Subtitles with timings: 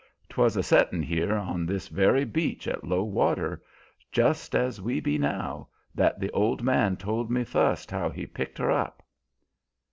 [0.29, 3.61] 'Twas a settin' here on this very beach at low water,
[4.11, 8.71] just's we be now, that the old man told me fust how he picked her
[8.71, 9.03] up.